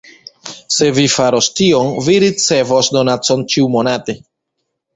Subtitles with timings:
[0.75, 4.21] Se vi faros tion, vi ricevos donacon ĉiu-monate.